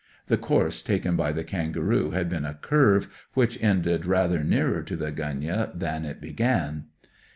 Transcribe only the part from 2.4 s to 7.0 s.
a curve which ended rather nearer to the gunyah than it began.)